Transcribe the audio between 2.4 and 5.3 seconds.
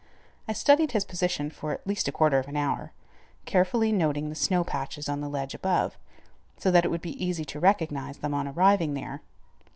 an hour, carefully noting the snow patches on the